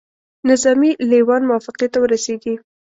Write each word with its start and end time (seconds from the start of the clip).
نظامي 0.49 0.91
لېوان 1.09 1.41
موافقې 1.49 1.87
ته 1.93 1.97
ورسیږي. 2.01 2.53